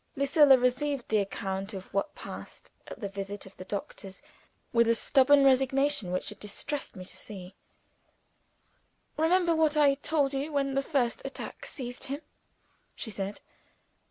[0.15, 4.23] Lucilla received the account of what passed at the visit of the doctors
[4.73, 7.53] with a stubborn resignation which it distressed me to see.
[9.15, 12.21] "Remember what I told you when the first attack seized him,"
[12.95, 13.41] she said.